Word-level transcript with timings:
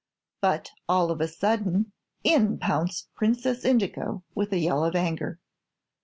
But, 0.41 0.71
all 0.89 1.11
of 1.11 1.21
a 1.21 1.27
sudden, 1.27 1.91
in 2.23 2.57
pounced 2.57 3.13
Princess 3.13 3.63
Indigo, 3.63 4.23
with 4.33 4.51
a 4.51 4.57
yell 4.57 4.83
of 4.83 4.95
anger. 4.95 5.37